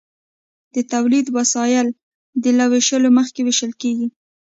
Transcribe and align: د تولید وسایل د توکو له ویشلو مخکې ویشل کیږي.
د 0.73 0.75
تولید 0.93 1.25
وسایل 1.37 1.87
د 1.91 1.95
توکو 2.43 2.51
له 2.57 2.65
ویشلو 2.71 3.09
مخکې 3.17 3.41
ویشل 3.43 3.71
کیږي. 3.81 4.07